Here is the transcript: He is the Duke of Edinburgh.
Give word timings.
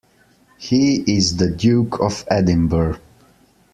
He 0.57 0.95
is 1.15 1.37
the 1.37 1.47
Duke 1.51 1.99
of 1.99 2.25
Edinburgh. 2.27 2.97